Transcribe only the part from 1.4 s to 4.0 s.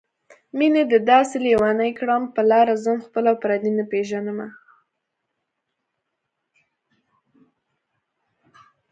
لېونی کړم په لاره ځم خپل او پردي نه